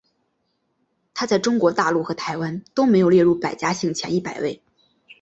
[1.13, 4.63] 它在中国大陆和台湾都没有列入百家姓前一百位。